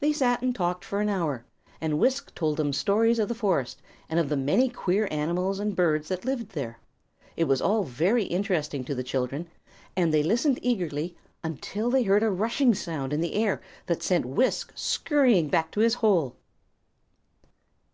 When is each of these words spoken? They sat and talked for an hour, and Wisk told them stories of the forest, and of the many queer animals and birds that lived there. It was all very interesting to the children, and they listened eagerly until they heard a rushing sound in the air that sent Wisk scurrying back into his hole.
They 0.00 0.12
sat 0.12 0.42
and 0.42 0.54
talked 0.54 0.84
for 0.84 1.00
an 1.00 1.08
hour, 1.08 1.46
and 1.80 1.98
Wisk 1.98 2.34
told 2.34 2.58
them 2.58 2.74
stories 2.74 3.18
of 3.18 3.28
the 3.28 3.34
forest, 3.34 3.80
and 4.10 4.20
of 4.20 4.28
the 4.28 4.36
many 4.36 4.68
queer 4.68 5.08
animals 5.10 5.58
and 5.58 5.74
birds 5.74 6.08
that 6.08 6.26
lived 6.26 6.50
there. 6.50 6.78
It 7.34 7.44
was 7.44 7.62
all 7.62 7.82
very 7.82 8.24
interesting 8.24 8.84
to 8.84 8.94
the 8.94 9.02
children, 9.02 9.48
and 9.96 10.12
they 10.12 10.22
listened 10.22 10.58
eagerly 10.60 11.16
until 11.42 11.88
they 11.88 12.02
heard 12.02 12.22
a 12.22 12.30
rushing 12.30 12.74
sound 12.74 13.10
in 13.14 13.22
the 13.22 13.36
air 13.36 13.62
that 13.86 14.02
sent 14.02 14.26
Wisk 14.26 14.70
scurrying 14.74 15.48
back 15.48 15.68
into 15.68 15.80
his 15.80 15.94
hole. 15.94 16.36